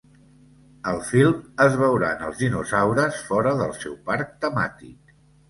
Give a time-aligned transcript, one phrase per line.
[0.91, 5.15] Al film es veuran els dinosaures fora del seu parc temàtic.